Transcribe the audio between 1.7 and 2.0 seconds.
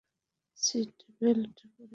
পড়ে নে।